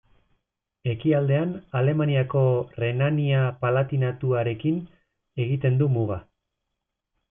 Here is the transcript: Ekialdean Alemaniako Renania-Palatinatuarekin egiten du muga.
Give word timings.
Ekialdean 0.93 1.51
Alemaniako 1.81 2.43
Renania-Palatinatuarekin 2.85 4.83
egiten 5.47 5.83
du 5.85 5.89
muga. 5.99 6.19